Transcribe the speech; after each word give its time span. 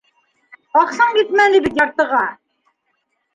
Аҡсаң 0.79 1.19
етмәне 1.19 1.59
бит 1.67 1.77
яртыға! 1.81 2.23